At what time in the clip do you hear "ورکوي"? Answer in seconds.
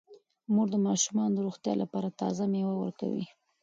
2.77-3.25